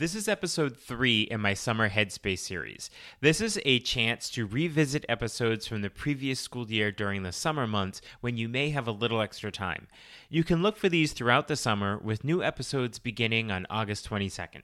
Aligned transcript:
This 0.00 0.14
is 0.14 0.28
episode 0.28 0.76
three 0.76 1.22
in 1.22 1.40
my 1.40 1.54
Summer 1.54 1.90
Headspace 1.90 2.38
series. 2.38 2.88
This 3.20 3.40
is 3.40 3.60
a 3.64 3.80
chance 3.80 4.30
to 4.30 4.46
revisit 4.46 5.04
episodes 5.08 5.66
from 5.66 5.82
the 5.82 5.90
previous 5.90 6.38
school 6.38 6.70
year 6.70 6.92
during 6.92 7.24
the 7.24 7.32
summer 7.32 7.66
months 7.66 8.00
when 8.20 8.36
you 8.36 8.48
may 8.48 8.70
have 8.70 8.86
a 8.86 8.92
little 8.92 9.20
extra 9.20 9.50
time. 9.50 9.88
You 10.28 10.44
can 10.44 10.62
look 10.62 10.76
for 10.76 10.88
these 10.88 11.12
throughout 11.12 11.48
the 11.48 11.56
summer 11.56 11.98
with 11.98 12.22
new 12.22 12.44
episodes 12.44 13.00
beginning 13.00 13.50
on 13.50 13.66
August 13.70 14.08
22nd. 14.08 14.62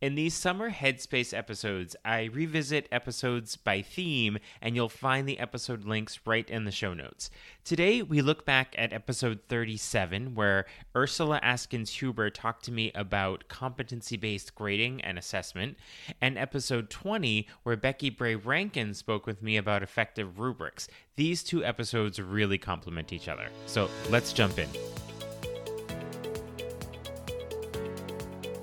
In 0.00 0.14
these 0.14 0.34
summer 0.34 0.70
Headspace 0.70 1.36
episodes, 1.36 1.96
I 2.04 2.26
revisit 2.26 2.86
episodes 2.92 3.56
by 3.56 3.82
theme, 3.82 4.38
and 4.62 4.76
you'll 4.76 4.88
find 4.88 5.28
the 5.28 5.40
episode 5.40 5.84
links 5.84 6.20
right 6.24 6.48
in 6.48 6.64
the 6.64 6.70
show 6.70 6.94
notes. 6.94 7.30
Today, 7.64 8.02
we 8.02 8.22
look 8.22 8.44
back 8.44 8.76
at 8.78 8.92
episode 8.92 9.40
37, 9.48 10.36
where 10.36 10.66
Ursula 10.94 11.40
Askins 11.42 11.90
Huber 11.90 12.30
talked 12.30 12.64
to 12.66 12.72
me 12.72 12.92
about 12.94 13.48
competency 13.48 14.16
based 14.16 14.54
grading 14.54 15.00
and 15.00 15.18
assessment, 15.18 15.76
and 16.20 16.38
episode 16.38 16.90
20, 16.90 17.48
where 17.64 17.76
Becky 17.76 18.08
Bray 18.08 18.36
Rankin 18.36 18.94
spoke 18.94 19.26
with 19.26 19.42
me 19.42 19.56
about 19.56 19.82
effective 19.82 20.38
rubrics. 20.38 20.86
These 21.16 21.42
two 21.42 21.64
episodes 21.64 22.22
really 22.22 22.58
complement 22.58 23.12
each 23.12 23.26
other. 23.26 23.48
So 23.66 23.90
let's 24.10 24.32
jump 24.32 24.60
in. 24.60 24.68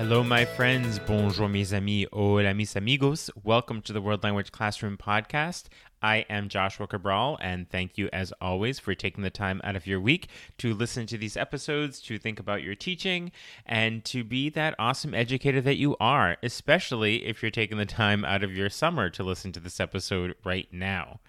Hello, 0.00 0.24
my 0.24 0.46
friends. 0.46 0.98
Bonjour, 0.98 1.46
mes 1.46 1.74
amis. 1.74 2.06
Hola, 2.10 2.54
mis 2.54 2.74
amigos. 2.74 3.28
Welcome 3.44 3.82
to 3.82 3.92
the 3.92 4.00
World 4.00 4.24
Language 4.24 4.50
Classroom 4.50 4.96
podcast. 4.96 5.64
I 6.00 6.24
am 6.30 6.48
Joshua 6.48 6.86
Cabral, 6.86 7.36
and 7.42 7.68
thank 7.68 7.98
you, 7.98 8.08
as 8.10 8.32
always, 8.40 8.78
for 8.78 8.94
taking 8.94 9.22
the 9.22 9.28
time 9.28 9.60
out 9.62 9.76
of 9.76 9.86
your 9.86 10.00
week 10.00 10.28
to 10.56 10.72
listen 10.72 11.04
to 11.04 11.18
these 11.18 11.36
episodes, 11.36 12.00
to 12.00 12.18
think 12.18 12.40
about 12.40 12.62
your 12.62 12.74
teaching, 12.74 13.30
and 13.66 14.02
to 14.06 14.24
be 14.24 14.48
that 14.48 14.74
awesome 14.78 15.12
educator 15.12 15.60
that 15.60 15.76
you 15.76 15.98
are, 16.00 16.38
especially 16.42 17.26
if 17.26 17.42
you're 17.42 17.50
taking 17.50 17.76
the 17.76 17.84
time 17.84 18.24
out 18.24 18.42
of 18.42 18.56
your 18.56 18.70
summer 18.70 19.10
to 19.10 19.22
listen 19.22 19.52
to 19.52 19.60
this 19.60 19.80
episode 19.80 20.34
right 20.44 20.68
now 20.72 21.20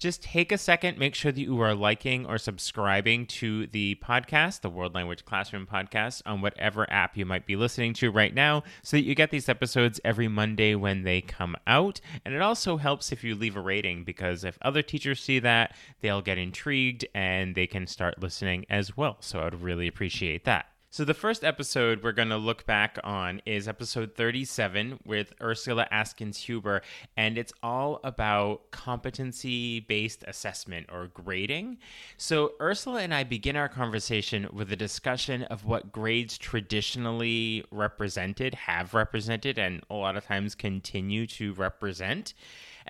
just 0.00 0.22
take 0.22 0.50
a 0.50 0.56
second, 0.56 0.98
make 0.98 1.14
sure 1.14 1.30
that 1.30 1.40
you 1.40 1.60
are 1.60 1.74
liking 1.74 2.24
or 2.24 2.38
subscribing 2.38 3.26
to 3.26 3.66
the 3.66 3.96
podcast, 4.02 4.62
the 4.62 4.70
World 4.70 4.94
Language 4.94 5.26
Classroom 5.26 5.66
podcast, 5.66 6.22
on 6.24 6.40
whatever 6.40 6.90
app 6.90 7.18
you 7.18 7.26
might 7.26 7.44
be 7.44 7.54
listening 7.54 7.92
to 7.94 8.10
right 8.10 8.34
now, 8.34 8.62
so 8.82 8.96
that 8.96 9.02
you 9.02 9.14
get 9.14 9.30
these 9.30 9.50
episodes 9.50 10.00
every 10.02 10.26
Monday 10.26 10.74
when 10.74 11.02
they 11.02 11.20
come 11.20 11.54
out. 11.66 12.00
And 12.24 12.34
it 12.34 12.40
also 12.40 12.78
helps 12.78 13.12
if 13.12 13.22
you 13.22 13.34
leave 13.34 13.56
a 13.56 13.60
rating, 13.60 14.02
because 14.02 14.42
if 14.42 14.58
other 14.62 14.80
teachers 14.80 15.22
see 15.22 15.38
that, 15.40 15.76
they'll 16.00 16.22
get 16.22 16.38
intrigued 16.38 17.04
and 17.14 17.54
they 17.54 17.66
can 17.66 17.86
start 17.86 18.22
listening 18.22 18.64
as 18.70 18.96
well. 18.96 19.18
So 19.20 19.40
I 19.40 19.44
would 19.44 19.62
really 19.62 19.86
appreciate 19.86 20.46
that. 20.46 20.66
So, 20.92 21.04
the 21.04 21.14
first 21.14 21.44
episode 21.44 22.02
we're 22.02 22.10
going 22.10 22.30
to 22.30 22.36
look 22.36 22.66
back 22.66 22.98
on 23.04 23.42
is 23.46 23.68
episode 23.68 24.16
37 24.16 24.98
with 25.06 25.32
Ursula 25.40 25.86
Askins 25.92 26.36
Huber, 26.36 26.82
and 27.16 27.38
it's 27.38 27.52
all 27.62 28.00
about 28.02 28.72
competency 28.72 29.78
based 29.78 30.24
assessment 30.26 30.88
or 30.90 31.06
grading. 31.06 31.78
So, 32.16 32.54
Ursula 32.60 33.02
and 33.02 33.14
I 33.14 33.22
begin 33.22 33.54
our 33.54 33.68
conversation 33.68 34.48
with 34.52 34.72
a 34.72 34.76
discussion 34.76 35.44
of 35.44 35.64
what 35.64 35.92
grades 35.92 36.36
traditionally 36.36 37.64
represented, 37.70 38.56
have 38.56 38.92
represented, 38.92 39.60
and 39.60 39.84
a 39.90 39.94
lot 39.94 40.16
of 40.16 40.24
times 40.26 40.56
continue 40.56 41.24
to 41.28 41.52
represent. 41.52 42.34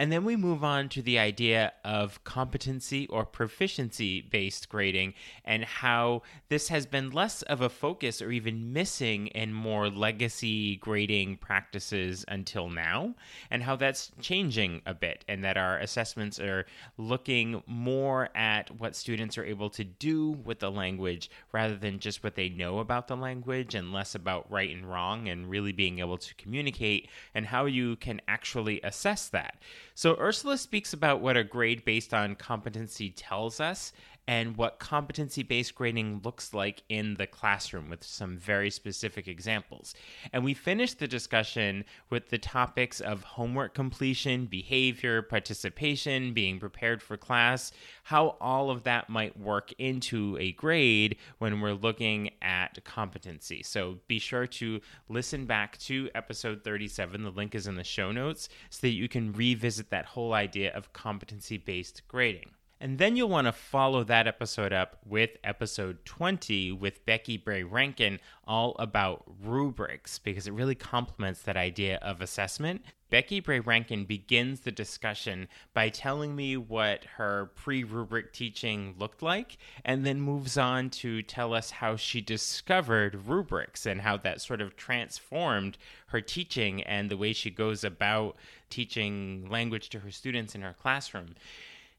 And 0.00 0.10
then 0.10 0.24
we 0.24 0.34
move 0.34 0.64
on 0.64 0.88
to 0.90 1.02
the 1.02 1.18
idea 1.18 1.74
of 1.84 2.24
competency 2.24 3.06
or 3.08 3.26
proficiency 3.26 4.22
based 4.22 4.70
grading 4.70 5.12
and 5.44 5.62
how 5.62 6.22
this 6.48 6.68
has 6.68 6.86
been 6.86 7.10
less 7.10 7.42
of 7.42 7.60
a 7.60 7.68
focus 7.68 8.22
or 8.22 8.30
even 8.30 8.72
missing 8.72 9.26
in 9.26 9.52
more 9.52 9.90
legacy 9.90 10.76
grading 10.76 11.36
practices 11.36 12.24
until 12.28 12.70
now, 12.70 13.14
and 13.50 13.62
how 13.62 13.76
that's 13.76 14.10
changing 14.22 14.80
a 14.86 14.94
bit, 14.94 15.22
and 15.28 15.44
that 15.44 15.58
our 15.58 15.76
assessments 15.80 16.40
are 16.40 16.64
looking 16.96 17.62
more 17.66 18.30
at 18.34 18.70
what 18.80 18.96
students 18.96 19.36
are 19.36 19.44
able 19.44 19.68
to 19.68 19.84
do 19.84 20.30
with 20.30 20.60
the 20.60 20.70
language 20.70 21.30
rather 21.52 21.76
than 21.76 21.98
just 21.98 22.24
what 22.24 22.36
they 22.36 22.48
know 22.48 22.78
about 22.78 23.06
the 23.06 23.16
language 23.16 23.74
and 23.74 23.92
less 23.92 24.14
about 24.14 24.50
right 24.50 24.74
and 24.74 24.90
wrong 24.90 25.28
and 25.28 25.50
really 25.50 25.72
being 25.72 25.98
able 25.98 26.16
to 26.16 26.34
communicate 26.36 27.06
and 27.34 27.44
how 27.44 27.66
you 27.66 27.96
can 27.96 28.18
actually 28.26 28.80
assess 28.82 29.28
that. 29.28 29.56
So, 30.00 30.16
Ursula 30.18 30.56
speaks 30.56 30.94
about 30.94 31.20
what 31.20 31.36
a 31.36 31.44
grade 31.44 31.84
based 31.84 32.14
on 32.14 32.34
competency 32.34 33.10
tells 33.10 33.60
us 33.60 33.92
and 34.30 34.56
what 34.56 34.78
competency 34.78 35.42
based 35.42 35.74
grading 35.74 36.20
looks 36.22 36.54
like 36.54 36.84
in 36.88 37.14
the 37.14 37.26
classroom 37.26 37.90
with 37.90 38.04
some 38.04 38.38
very 38.38 38.70
specific 38.70 39.26
examples. 39.26 39.92
And 40.32 40.44
we 40.44 40.54
finished 40.54 41.00
the 41.00 41.08
discussion 41.08 41.84
with 42.10 42.28
the 42.28 42.38
topics 42.38 43.00
of 43.00 43.24
homework 43.24 43.74
completion, 43.74 44.46
behavior, 44.46 45.20
participation, 45.20 46.32
being 46.32 46.60
prepared 46.60 47.02
for 47.02 47.16
class, 47.16 47.72
how 48.04 48.36
all 48.40 48.70
of 48.70 48.84
that 48.84 49.10
might 49.10 49.36
work 49.36 49.72
into 49.78 50.36
a 50.38 50.52
grade 50.52 51.16
when 51.38 51.60
we're 51.60 51.72
looking 51.72 52.30
at 52.40 52.78
competency. 52.84 53.64
So 53.64 53.98
be 54.06 54.20
sure 54.20 54.46
to 54.46 54.80
listen 55.08 55.44
back 55.44 55.76
to 55.78 56.08
episode 56.14 56.62
37. 56.62 57.24
The 57.24 57.30
link 57.30 57.56
is 57.56 57.66
in 57.66 57.74
the 57.74 57.82
show 57.82 58.12
notes 58.12 58.48
so 58.68 58.78
that 58.82 58.90
you 58.90 59.08
can 59.08 59.32
revisit 59.32 59.90
that 59.90 60.04
whole 60.04 60.34
idea 60.34 60.72
of 60.72 60.92
competency 60.92 61.58
based 61.58 62.06
grading. 62.06 62.50
And 62.82 62.96
then 62.96 63.14
you'll 63.14 63.28
want 63.28 63.46
to 63.46 63.52
follow 63.52 64.04
that 64.04 64.26
episode 64.26 64.72
up 64.72 64.96
with 65.04 65.36
episode 65.44 66.02
20 66.06 66.72
with 66.72 67.04
Becky 67.04 67.36
Bray 67.36 67.62
Rankin, 67.62 68.20
all 68.46 68.74
about 68.78 69.22
rubrics, 69.44 70.18
because 70.18 70.46
it 70.46 70.54
really 70.54 70.74
complements 70.74 71.42
that 71.42 71.58
idea 71.58 71.98
of 72.00 72.22
assessment. 72.22 72.82
Becky 73.10 73.40
Bray 73.40 73.60
Rankin 73.60 74.06
begins 74.06 74.60
the 74.60 74.70
discussion 74.70 75.46
by 75.74 75.90
telling 75.90 76.34
me 76.34 76.56
what 76.56 77.04
her 77.16 77.50
pre 77.54 77.84
rubric 77.84 78.32
teaching 78.32 78.94
looked 78.98 79.20
like, 79.20 79.58
and 79.84 80.06
then 80.06 80.18
moves 80.18 80.56
on 80.56 80.88
to 80.90 81.20
tell 81.20 81.52
us 81.52 81.70
how 81.70 81.96
she 81.96 82.22
discovered 82.22 83.26
rubrics 83.26 83.84
and 83.84 84.00
how 84.00 84.16
that 84.16 84.40
sort 84.40 84.62
of 84.62 84.74
transformed 84.74 85.76
her 86.06 86.22
teaching 86.22 86.82
and 86.84 87.10
the 87.10 87.16
way 87.18 87.34
she 87.34 87.50
goes 87.50 87.84
about 87.84 88.36
teaching 88.70 89.46
language 89.50 89.90
to 89.90 89.98
her 89.98 90.10
students 90.10 90.54
in 90.54 90.62
her 90.62 90.74
classroom. 90.80 91.34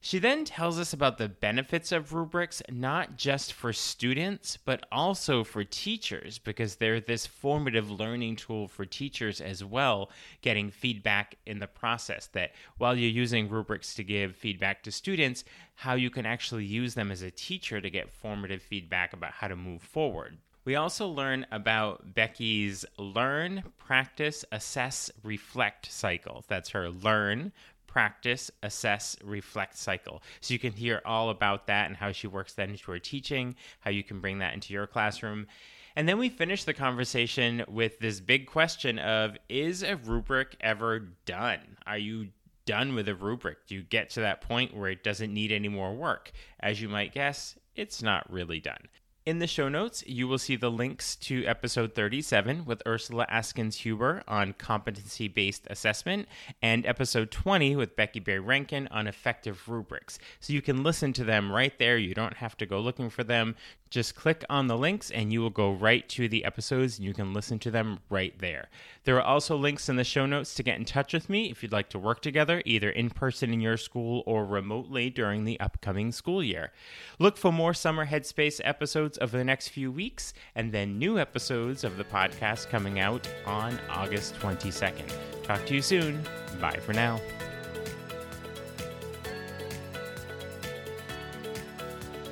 She 0.04 0.18
then 0.18 0.46
tells 0.46 0.80
us 0.80 0.94
about 0.94 1.20
the 1.20 1.30
benefits 1.30 1.92
of 1.92 2.12
rubrics, 2.12 2.64
not 2.72 3.18
just 3.18 3.54
for 3.54 3.72
students, 3.72 4.58
but 4.58 4.84
also 4.92 5.44
for 5.44 5.64
teachers, 5.64 6.40
because 6.40 6.76
they're 6.76 7.00
this 7.00 7.28
formative 7.28 7.92
learning 7.92 8.38
tool 8.38 8.68
for 8.68 8.84
teachers 8.84 9.40
as 9.40 9.64
well, 9.64 10.10
getting 10.42 10.72
feedback 10.72 11.36
in 11.46 11.60
the 11.60 11.68
process. 11.68 12.26
That 12.34 12.54
while 12.80 12.98
you're 12.98 13.12
using 13.12 13.48
rubrics 13.48 13.94
to 13.94 14.04
give 14.04 14.36
feedback 14.36 14.82
to 14.84 14.92
students, 14.92 15.44
how 15.76 15.94
you 15.94 16.10
can 16.10 16.26
actually 16.26 16.66
use 16.66 16.96
them 16.96 17.12
as 17.12 17.22
a 17.22 17.30
teacher 17.30 17.80
to 17.80 17.90
get 17.92 18.10
formative 18.10 18.64
feedback 18.64 19.14
about 19.14 19.34
how 19.34 19.50
to 19.50 19.56
move 19.56 19.84
forward. 19.84 20.40
We 20.66 20.76
also 20.76 21.08
learn 21.08 21.46
about 21.52 22.16
Becky's 22.16 22.86
learn, 22.98 23.64
practice, 23.78 24.46
assess, 24.52 25.12
reflect 25.24 25.92
cycle. 25.92 26.44
That's 26.48 26.70
her 26.70 26.90
learn, 26.90 27.52
practice, 27.92 28.50
assess, 28.64 29.18
reflect 29.24 29.78
cycle. 29.78 30.24
So 30.40 30.54
you 30.54 30.60
can 30.60 30.72
hear 30.72 31.02
all 31.04 31.30
about 31.30 31.68
that 31.68 31.88
and 31.88 31.98
how 31.98 32.14
she 32.14 32.28
works 32.28 32.54
that 32.54 32.70
into 32.70 32.92
her 32.92 33.00
teaching, 33.00 33.56
how 33.82 33.92
you 33.92 34.04
can 34.04 34.22
bring 34.22 34.40
that 34.40 34.54
into 34.54 34.74
your 34.74 34.88
classroom. 34.88 35.48
And 35.96 36.08
then 36.08 36.18
we 36.18 36.30
finish 36.30 36.64
the 36.64 36.74
conversation 36.74 37.66
with 37.68 38.00
this 38.00 38.22
big 38.22 38.48
question 38.48 38.98
of 38.98 39.38
is 39.50 39.84
a 39.84 39.98
rubric 39.98 40.56
ever 40.62 41.00
done? 41.26 41.60
Are 41.86 41.98
you 41.98 42.30
done 42.66 42.96
with 42.96 43.10
a 43.10 43.16
rubric? 43.16 43.68
Do 43.68 43.76
you 43.76 43.84
get 43.84 44.10
to 44.12 44.22
that 44.22 44.40
point 44.40 44.76
where 44.76 44.90
it 44.90 45.04
doesn't 45.04 45.34
need 45.34 45.52
any 45.52 45.68
more 45.68 45.94
work? 45.94 46.32
As 46.62 46.82
you 46.82 46.88
might 46.88 47.14
guess, 47.14 47.58
it's 47.76 48.02
not 48.02 48.32
really 48.32 48.62
done. 48.62 48.88
In 49.24 49.38
the 49.38 49.46
show 49.46 49.70
notes, 49.70 50.04
you 50.08 50.28
will 50.28 50.40
see 50.40 50.56
the 50.56 50.72
links 50.72 51.16
to 51.18 51.46
episode 51.46 51.94
37 51.94 52.66
with 52.66 52.82
Ursula 52.88 53.28
Askins 53.30 53.76
Huber 53.76 54.24
on 54.28 54.54
competency 54.54 55.28
based 55.28 55.68
assessment 55.70 56.28
and 56.60 56.88
episode 56.88 57.30
20 57.30 57.76
with 57.76 57.96
Becky 57.96 58.20
Bray 58.20 58.40
Rankin 58.40 58.88
on 58.88 59.06
effective 59.06 59.70
rubrics. 59.70 60.18
So 60.40 60.54
you 60.54 60.62
can 60.64 60.82
listen 60.82 61.14
to 61.14 61.24
them 61.24 61.52
right 61.52 61.78
there. 61.78 62.00
You 62.00 62.16
don't 62.16 62.38
have 62.38 62.58
to 62.58 62.66
go 62.66 62.80
looking 62.80 63.12
for 63.12 63.24
them. 63.24 63.56
Just 63.92 64.16
click 64.16 64.46
on 64.50 64.68
the 64.68 64.78
links 64.78 65.12
and 65.12 65.34
you 65.34 65.42
will 65.42 65.50
go 65.50 65.74
right 65.74 66.08
to 66.10 66.30
the 66.30 66.46
episodes 66.46 66.98
and 66.98 67.06
you 67.06 67.14
can 67.14 67.34
listen 67.34 67.60
to 67.60 67.70
them 67.70 68.00
right 68.10 68.34
there. 68.40 68.70
There 69.04 69.18
are 69.18 69.22
also 69.22 69.58
links 69.58 69.90
in 69.90 69.98
the 69.98 70.06
show 70.06 70.26
notes 70.26 70.56
to 70.56 70.64
get 70.64 70.80
in 70.80 70.86
touch 70.86 71.14
with 71.14 71.30
me 71.30 71.52
if 71.52 71.62
you'd 71.62 71.74
like 71.74 71.90
to 71.90 72.00
work 72.00 72.22
together, 72.22 72.64
either 72.66 72.90
in 72.90 73.10
person 73.10 73.52
in 73.52 73.60
your 73.60 73.76
school 73.76 74.24
or 74.26 74.46
remotely 74.46 75.10
during 75.10 75.44
the 75.44 75.60
upcoming 75.60 76.14
school 76.14 76.42
year. 76.42 76.72
Look 77.20 77.36
for 77.36 77.52
more 77.52 77.74
Summer 77.74 78.06
Headspace 78.06 78.62
episodes 78.64 79.18
over 79.20 79.38
the 79.38 79.44
next 79.44 79.68
few 79.68 79.92
weeks 79.92 80.34
and 80.56 80.72
then 80.72 80.98
new 80.98 81.20
episodes 81.20 81.84
of 81.84 81.98
the 81.98 82.06
podcast 82.06 82.70
coming 82.70 83.02
out 83.02 83.28
on 83.46 83.78
August 83.90 84.36
22nd. 84.36 85.12
Talk 85.44 85.66
to 85.66 85.76
you 85.76 85.82
soon. 85.82 86.24
Bye 86.62 86.80
for 86.80 86.94
now. 86.94 87.20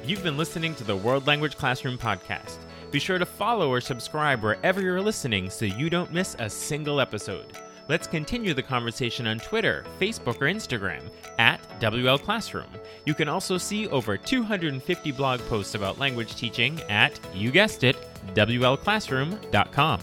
You've 0.09 0.23
been 0.23 0.37
listening 0.37 0.73
to 0.73 0.83
the 0.83 0.95
World 0.95 1.27
Language 1.27 1.55
Classroom 1.55 1.95
podcast. 1.95 2.57
Be 2.89 2.97
sure 2.97 3.19
to 3.19 3.27
follow 3.27 3.71
or 3.71 3.79
subscribe 3.79 4.41
wherever 4.41 4.81
you're 4.81 5.03
listening 5.03 5.51
so 5.51 5.65
you 5.65 5.87
don't 5.87 6.11
miss 6.11 6.35
a 6.39 6.49
single 6.49 6.99
episode. 6.99 7.55
Let's 7.87 8.07
continue 8.07 8.55
the 8.55 8.63
conversation 8.63 9.27
on 9.27 9.37
Twitter, 9.37 9.85
Facebook, 9.99 10.37
or 10.37 10.51
Instagram 10.51 11.03
at 11.37 11.61
WL 11.79 12.19
Classroom. 12.19 12.71
You 13.05 13.13
can 13.13 13.29
also 13.29 13.59
see 13.59 13.87
over 13.89 14.17
250 14.17 15.11
blog 15.11 15.41
posts 15.41 15.75
about 15.75 15.99
language 15.99 16.35
teaching 16.35 16.81
at, 16.89 17.19
you 17.35 17.51
guessed 17.51 17.83
it, 17.83 17.95
WLClassroom.com. 18.33 20.01